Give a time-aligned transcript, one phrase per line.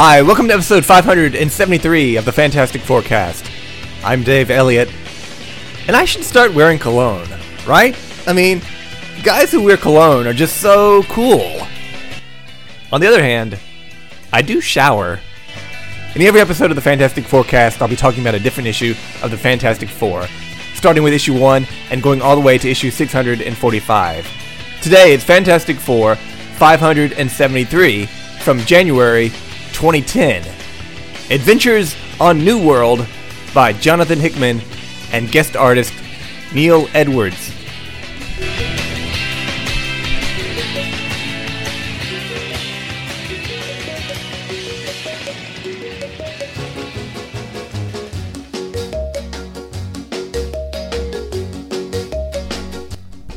[0.00, 3.50] Hi, welcome to episode 573 of the Fantastic Forecast.
[4.04, 4.88] I'm Dave Elliott,
[5.88, 7.26] and I should start wearing cologne,
[7.66, 7.98] right?
[8.24, 8.62] I mean,
[9.24, 11.66] guys who wear cologne are just so cool.
[12.92, 13.58] On the other hand,
[14.32, 15.18] I do shower.
[16.14, 19.32] In every episode of the Fantastic Forecast, I'll be talking about a different issue of
[19.32, 20.28] the Fantastic Four,
[20.74, 24.30] starting with issue 1 and going all the way to issue 645.
[24.80, 29.32] Today, it's Fantastic Four 573 from January
[29.78, 30.42] 2010.
[31.30, 33.06] Adventures on New World
[33.54, 34.60] by Jonathan Hickman
[35.12, 35.94] and guest artist
[36.52, 37.52] Neil Edwards.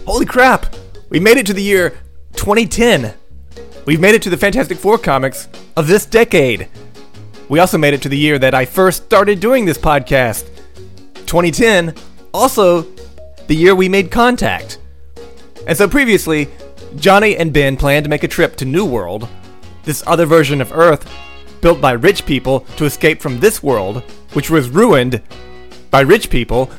[0.07, 0.76] Holy crap!
[1.10, 1.91] We made it to the year
[2.34, 3.13] 2010.
[3.85, 6.68] We've made it to the Fantastic Four comics of this decade.
[7.50, 10.48] We also made it to the year that I first started doing this podcast.
[11.26, 11.96] 2010,
[12.34, 12.84] also
[13.48, 14.80] the year we made contact.
[15.68, 16.48] And so previously,
[16.96, 19.28] Johnny and Ben planned to make a trip to New World,
[19.84, 21.10] this other version of Earth
[21.62, 25.22] built by rich people to escape from this world, which was ruined
[25.90, 26.70] by rich people.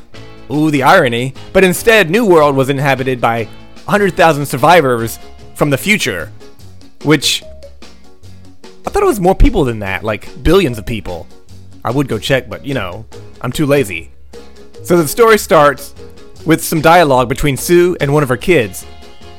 [0.50, 1.34] Ooh, the irony.
[1.52, 3.44] But instead, New World was inhabited by
[3.84, 5.18] 100,000 survivors
[5.54, 6.32] from the future,
[7.04, 7.42] which
[8.84, 11.26] I thought it was more people than that, like billions of people.
[11.84, 13.06] I would go check, but you know,
[13.40, 14.10] I'm too lazy.
[14.82, 15.94] So the story starts
[16.44, 18.84] with some dialogue between Sue and one of her kids,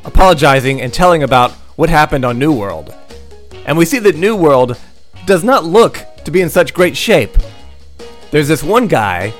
[0.05, 2.93] apologizing and telling about what happened on New World.
[3.65, 4.79] And we see that New World
[5.25, 7.37] does not look to be in such great shape.
[8.31, 9.33] There's this one guy,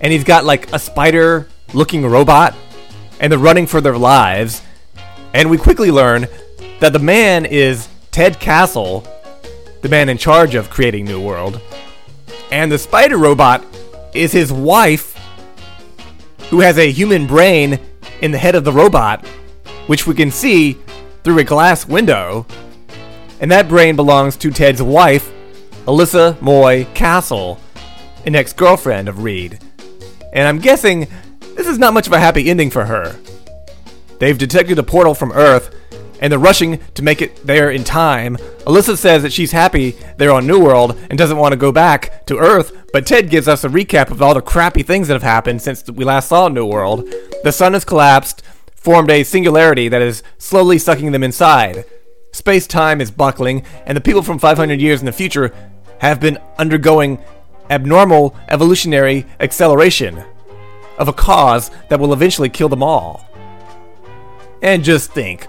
[0.00, 2.54] and he's got like a spider looking robot,
[3.20, 4.62] and they're running for their lives.
[5.32, 6.26] And we quickly learn
[6.80, 9.06] that the man is Ted Castle,
[9.86, 11.60] the man in charge of creating New World.
[12.50, 13.64] And the spider robot
[14.14, 15.16] is his wife,
[16.50, 17.78] who has a human brain
[18.20, 19.24] in the head of the robot,
[19.86, 20.76] which we can see
[21.22, 22.46] through a glass window.
[23.40, 25.30] And that brain belongs to Ted's wife,
[25.84, 27.60] Alyssa Moy Castle,
[28.24, 29.60] an ex girlfriend of Reed.
[30.32, 31.06] And I'm guessing
[31.54, 33.14] this is not much of a happy ending for her.
[34.18, 35.72] They've detected a portal from Earth,
[36.20, 38.36] and they're rushing to make it there in time.
[38.66, 42.26] Alyssa says that she's happy they're on New World and doesn't want to go back
[42.26, 45.22] to Earth, but Ted gives us a recap of all the crappy things that have
[45.22, 47.08] happened since we last saw New World.
[47.44, 48.42] The sun has collapsed,
[48.74, 51.84] formed a singularity that is slowly sucking them inside.
[52.32, 55.54] Space time is buckling, and the people from 500 years in the future
[56.00, 57.18] have been undergoing
[57.70, 60.22] abnormal evolutionary acceleration
[60.98, 63.26] of a cause that will eventually kill them all.
[64.62, 65.46] And just think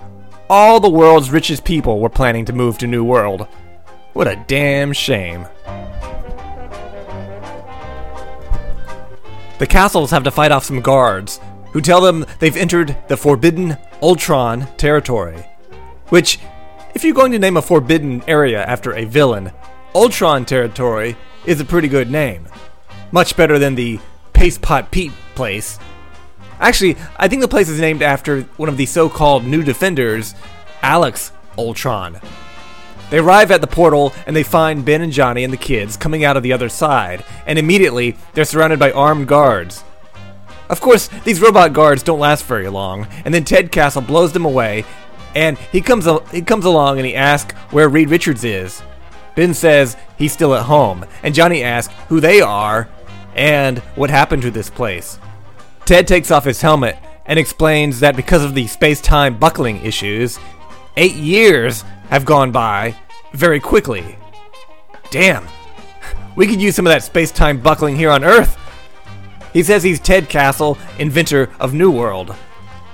[0.49, 3.47] all the world's richest people were planning to move to New World.
[4.13, 5.45] What a damn shame.
[9.59, 11.39] The castles have to fight off some guards
[11.71, 15.45] who tell them they've entered the forbidden Ultron territory.
[16.09, 16.39] Which,
[16.93, 19.51] if you're going to name a forbidden area after a villain,
[19.93, 22.47] Ultron territory is a pretty good name.
[23.11, 23.99] Much better than the
[24.33, 25.79] Paste Pot Pete place.
[26.59, 30.33] Actually, I think the place is named after one of the so called new defenders,
[30.81, 32.19] Alex Ultron.
[33.09, 36.25] They arrive at the portal and they find Ben and Johnny and the kids coming
[36.25, 39.83] out of the other side, and immediately they're surrounded by armed guards.
[40.69, 44.43] Of course, these robot guards don't last very long, and then Ted Castle blows them
[44.43, 44.83] away,
[45.33, 48.81] and he comes he comes along and he asks where Reed Richards is.
[49.35, 52.89] Ben says he's still at home, and Johnny asks who they are
[53.35, 55.19] and what happened to this place.
[55.87, 60.37] Ted takes off his helmet and explains that because of the space time buckling issues,
[60.97, 62.93] eight years have gone by
[63.31, 64.17] very quickly.
[65.11, 65.47] Damn,
[66.35, 68.57] we could use some of that space time buckling here on Earth.
[69.53, 72.35] He says he's Ted Castle, inventor of New World.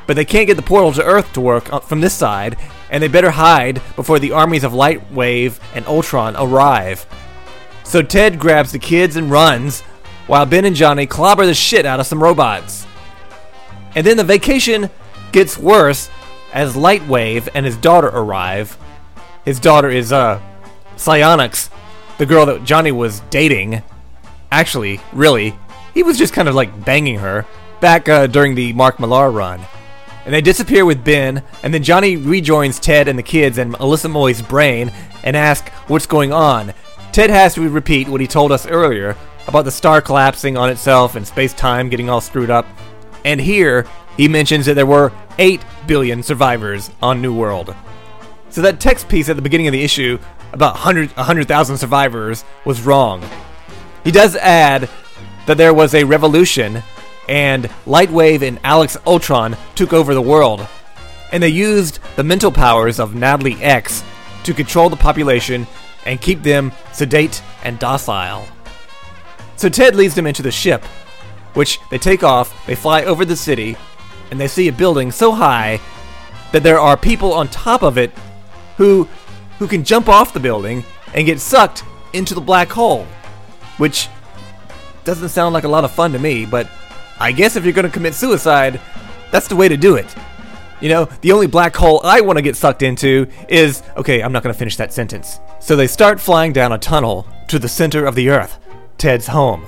[0.05, 2.57] But they can't get the portal to Earth to work uh, from this side,
[2.91, 7.07] and they better hide before the armies of Lightwave and Ultron arrive.
[7.83, 9.81] So Ted grabs the kids and runs,
[10.27, 12.85] while Ben and Johnny clobber the shit out of some robots.
[13.95, 14.89] And then the vacation
[15.31, 16.09] gets worse
[16.53, 18.77] as Lightwave and his daughter arrive.
[19.45, 20.41] His daughter is, uh,
[20.95, 21.69] Psionics,
[22.17, 23.81] the girl that Johnny was dating.
[24.51, 25.55] Actually, really,
[25.93, 27.45] he was just kind of like banging her
[27.81, 29.59] back uh, during the Mark Millar run.
[30.25, 34.09] And they disappear with Ben, and then Johnny rejoins Ted and the kids and Alyssa
[34.09, 34.91] Moy's brain
[35.23, 36.73] and asks what's going on.
[37.11, 39.17] Ted has to repeat what he told us earlier
[39.47, 42.65] about the star collapsing on itself and space time getting all screwed up.
[43.25, 43.85] And here,
[44.17, 47.75] he mentions that there were 8 billion survivors on New World.
[48.49, 50.19] So that text piece at the beginning of the issue
[50.51, 53.23] about 100 100,000 survivors was wrong.
[54.03, 54.89] He does add
[55.47, 56.83] that there was a revolution
[57.27, 60.67] and Lightwave and Alex Ultron took over the world.
[61.31, 64.03] And they used the mental powers of Natalie X
[64.43, 65.65] to control the population
[66.05, 68.45] and keep them sedate and docile.
[69.55, 70.83] So Ted leads them into the ship,
[71.53, 73.77] which they take off, they fly over the city,
[74.31, 75.79] and they see a building so high
[76.51, 78.11] that there are people on top of it
[78.77, 79.07] who
[79.59, 80.83] who can jump off the building
[81.13, 81.83] and get sucked
[82.13, 83.05] into the black hole,
[83.77, 84.09] which
[85.03, 86.67] doesn't sound like a lot of fun to me, but
[87.19, 88.79] I guess if you're going to commit suicide,
[89.31, 90.13] that's the way to do it.
[90.81, 94.31] You know, the only black hole I want to get sucked into is okay, I'm
[94.31, 95.39] not going to finish that sentence.
[95.59, 98.59] So they start flying down a tunnel to the center of the Earth,
[98.97, 99.65] Ted's home.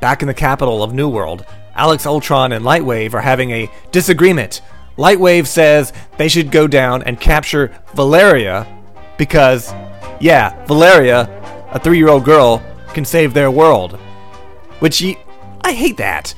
[0.00, 1.44] Back in the capital of New World,
[1.74, 4.60] Alex Ultron and Lightwave are having a disagreement.
[4.96, 8.66] Lightwave says they should go down and capture Valeria
[9.16, 9.72] because,
[10.20, 11.28] yeah, Valeria,
[11.72, 12.62] a three year old girl,
[12.92, 13.94] can save their world.
[14.80, 15.16] Which he,
[15.62, 16.34] I hate that.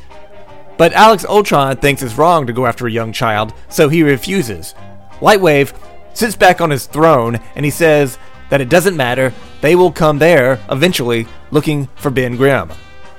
[0.77, 4.75] But Alex Ultron thinks it's wrong to go after a young child, so he refuses.
[5.21, 5.73] Lightwave
[6.15, 8.19] sits back on his throne and he says
[8.51, 12.71] that it doesn't matter, they will come there eventually looking for Ben Grimm.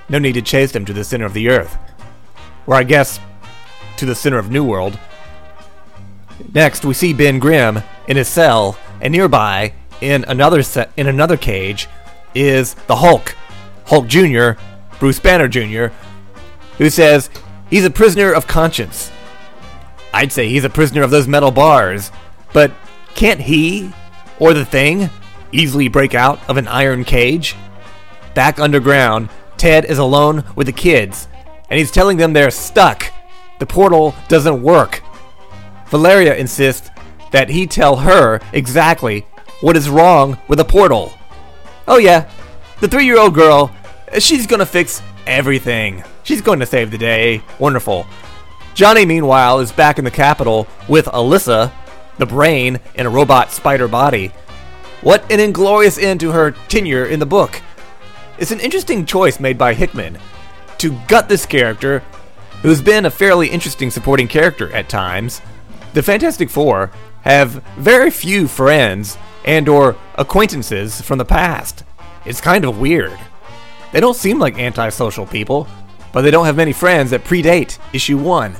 [0.09, 1.77] No need to chase them to the center of the earth.
[2.67, 3.19] Or I guess
[3.97, 4.99] to the center of New World.
[6.53, 11.37] Next, we see Ben Grimm in his cell, and nearby, in another set, in another
[11.37, 11.87] cage,
[12.33, 13.35] is the Hulk,
[13.85, 14.51] Hulk Jr.,
[14.99, 15.87] Bruce Banner Jr.,
[16.77, 17.29] who says
[17.69, 19.11] he's a prisoner of conscience.
[20.13, 22.11] I'd say he's a prisoner of those metal bars,
[22.53, 22.71] but
[23.15, 23.91] can't he,
[24.39, 25.09] or the thing,
[25.51, 27.55] easily break out of an iron cage?
[28.33, 31.27] Back underground, Ted is alone with the kids,
[31.69, 33.11] and he's telling them they're stuck.
[33.59, 35.01] The portal doesn't work.
[35.87, 36.89] Valeria insists
[37.31, 39.25] that he tell her exactly
[39.61, 41.13] what is wrong with the portal.
[41.87, 42.29] Oh, yeah,
[42.81, 43.71] the three year old girl,
[44.19, 46.03] she's gonna fix everything.
[46.23, 47.41] She's going to save the day.
[47.59, 48.05] Wonderful.
[48.73, 51.71] Johnny, meanwhile, is back in the capital with Alyssa,
[52.17, 54.31] the brain, in a robot spider body.
[55.01, 57.61] What an inglorious end to her tenure in the book.
[58.37, 60.17] It's an interesting choice made by Hickman
[60.79, 61.99] to gut this character,
[62.61, 65.41] who's been a fairly interesting supporting character at times.
[65.93, 66.91] The Fantastic Four
[67.21, 71.83] have very few friends and or acquaintances from the past.
[72.25, 73.17] It's kind of weird.
[73.91, 75.67] They don't seem like antisocial people,
[76.11, 78.55] but they don't have many friends that predate issue 1.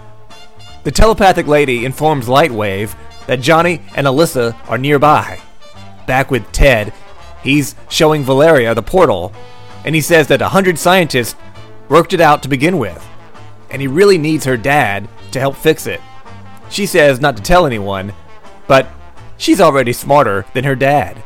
[0.84, 2.96] The telepathic lady informs Lightwave
[3.28, 5.40] that Johnny and Alyssa are nearby.
[6.08, 6.94] Back with Ted,
[7.44, 9.34] he's showing Valeria the portal,
[9.84, 11.36] and he says that a hundred scientists
[11.90, 13.06] worked it out to begin with,
[13.70, 16.02] and he really needs her dad to help fix it.
[16.70, 18.14] She says not to tell anyone,
[18.68, 18.88] but
[19.38, 21.22] she's already smarter than her dad.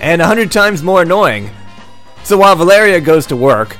[0.00, 1.50] And a hundred times more annoying
[2.26, 3.76] so while Valeria goes to work,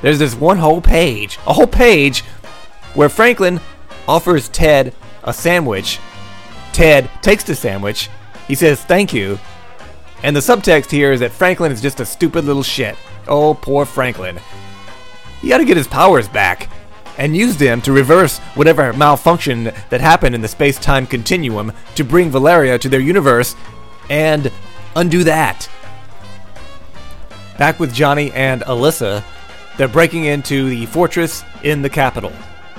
[0.00, 2.22] there's this one whole page, a whole page,
[2.94, 3.60] where Franklin
[4.08, 5.98] offers Ted a sandwich.
[6.74, 8.10] Ted takes the sandwich.
[8.48, 9.38] He says thank you.
[10.22, 12.96] And the subtext here is that Franklin is just a stupid little shit.
[13.28, 14.38] Oh, poor Franklin.
[15.40, 16.68] He ought to get his powers back
[17.16, 22.04] and use them to reverse whatever malfunction that happened in the space time continuum to
[22.04, 23.54] bring Valeria to their universe
[24.10, 24.50] and
[24.96, 25.68] undo that.
[27.56, 29.22] Back with Johnny and Alyssa,
[29.76, 32.32] they're breaking into the fortress in the capital.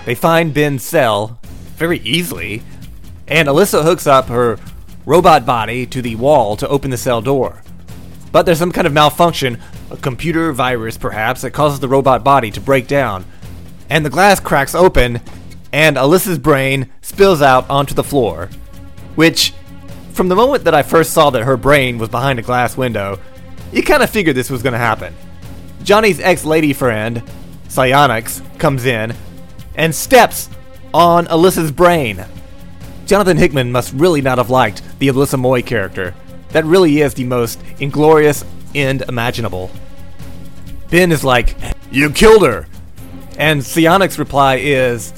[0.05, 1.39] They find Ben's cell
[1.77, 2.62] very easily,
[3.27, 4.58] and Alyssa hooks up her
[5.05, 7.62] robot body to the wall to open the cell door.
[8.32, 12.51] But there's some kind of malfunction, a computer virus perhaps, that causes the robot body
[12.51, 13.25] to break down.
[13.89, 15.22] And the glass cracks open,
[15.72, 18.50] and Alyssa's brain spills out onto the floor.
[19.15, 19.53] Which,
[20.12, 23.20] from the moment that I first saw that her brain was behind a glass window,
[23.72, 25.13] you kind of figured this was going to happen.
[25.84, 27.24] Johnny's ex lady friend,
[27.67, 29.13] Psionics, comes in
[29.75, 30.50] and steps
[30.94, 32.25] on Alyssa's brain.
[33.05, 36.13] Jonathan Hickman must really not have liked the Alyssa Moy character.
[36.50, 38.43] That really is the most inglorious
[38.74, 39.69] end imaginable.
[40.89, 41.55] Ben is like,
[41.91, 42.67] You killed her!
[43.38, 45.13] And Psionic's reply is,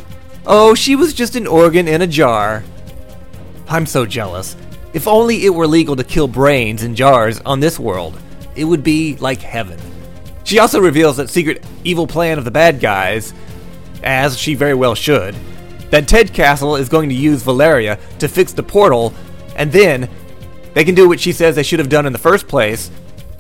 [0.46, 2.64] Oh, she was just an organ in a jar.
[3.68, 4.56] I'm so jealous.
[4.94, 8.18] If only it were legal to kill brains in jars on this world
[8.58, 9.80] it would be like heaven.
[10.44, 13.34] She also reveals that secret evil plan of the bad guys,
[14.04, 15.36] as she very well should,
[15.90, 19.14] that Ted Castle is going to use Valeria to fix the portal,
[19.56, 20.10] and then
[20.74, 22.92] they can do what she says they should have done in the first place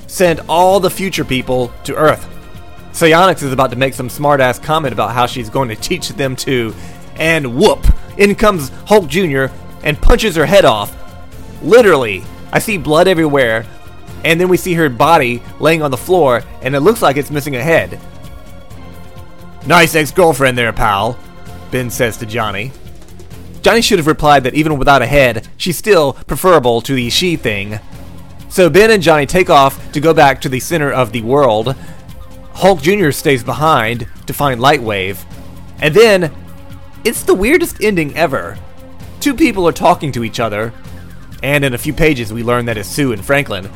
[0.07, 2.27] send all the future people to Earth.
[2.93, 6.35] Psionics is about to make some smartass comment about how she's going to teach them
[6.37, 6.73] to,
[7.17, 7.85] and whoop!
[8.17, 9.45] In comes Hulk Jr.
[9.83, 10.95] and punches her head off.
[11.61, 13.65] Literally, I see blood everywhere,
[14.23, 17.29] and then we see her body laying on the floor, and it looks like it's
[17.29, 17.99] missing a head.
[19.67, 21.19] Nice ex girlfriend there, pal,
[21.71, 22.71] Ben says to Johnny.
[23.61, 27.35] Johnny should have replied that even without a head, she's still preferable to the she
[27.35, 27.79] thing.
[28.49, 31.75] So Ben and Johnny take off to go back to the center of the world.
[32.53, 33.11] Hulk Jr.
[33.11, 35.23] stays behind to find Lightwave.
[35.79, 36.33] And then,
[37.03, 38.57] it's the weirdest ending ever.
[39.19, 40.73] Two people are talking to each other,
[41.43, 43.69] and in a few pages we learn that it's Sue and Franklin.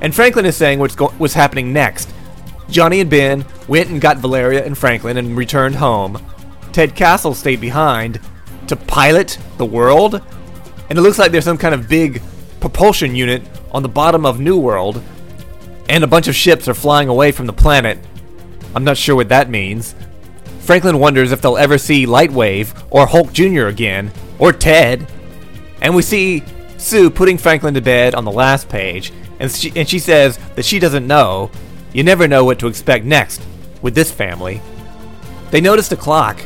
[0.00, 2.12] And Franklin is saying what's, go- what's happening next.
[2.70, 6.24] Johnny and Ben went and got Valeria and Franklin and returned home.
[6.78, 8.20] Ted Castle stayed behind
[8.68, 10.22] to pilot the world,
[10.88, 12.22] and it looks like there's some kind of big
[12.60, 13.42] propulsion unit
[13.72, 15.02] on the bottom of New World,
[15.88, 17.98] and a bunch of ships are flying away from the planet.
[18.76, 19.96] I'm not sure what that means.
[20.60, 23.66] Franklin wonders if they'll ever see Lightwave or Hulk Jr.
[23.66, 25.04] again, or Ted.
[25.80, 26.44] And we see
[26.76, 30.64] Sue putting Franklin to bed on the last page, and she, and she says that
[30.64, 31.50] she doesn't know.
[31.92, 33.42] You never know what to expect next
[33.82, 34.60] with this family.
[35.50, 36.40] They notice a clock,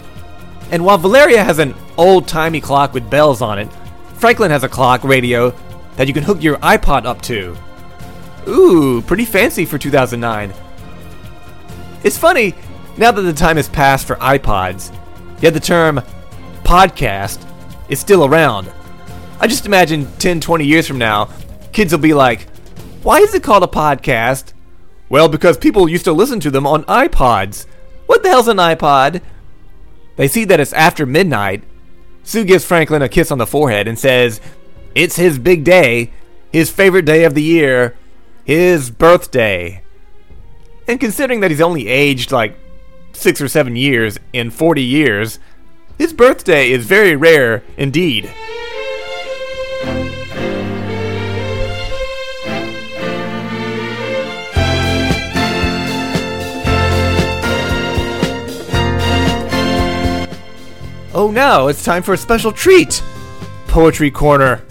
[0.73, 3.69] and while Valeria has an old timey clock with bells on it,
[4.15, 5.55] Franklin has a clock radio
[5.97, 7.57] that you can hook your iPod up to.
[8.49, 10.53] Ooh, pretty fancy for 2009.
[12.03, 12.55] It's funny,
[12.97, 14.97] now that the time has passed for iPods,
[15.41, 16.01] yet the term
[16.65, 17.47] podcast
[17.89, 18.73] is still around.
[19.41, 21.29] I just imagine 10, 20 years from now,
[21.73, 22.49] kids will be like,
[23.03, 24.55] why is it called a podcast?
[25.11, 27.67] Well, because people used to listen to them on iPods.
[28.07, 29.21] What the hell's an iPod?
[30.17, 31.65] They see that it's after midnight.
[32.23, 34.41] Sue gives Franklin a kiss on the forehead and says,
[34.95, 36.13] It's his big day,
[36.53, 37.97] his favorite day of the year,
[38.45, 39.83] his birthday.
[40.87, 42.57] And considering that he's only aged like
[43.13, 45.39] six or seven years in 40 years,
[45.99, 48.33] his birthday is very rare indeed.
[61.15, 63.03] Oh no, it's time for a special treat!
[63.69, 64.63] Poetry Corner.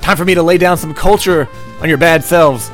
[0.00, 1.46] Time for me to lay down some culture
[1.80, 2.70] on your bad selves.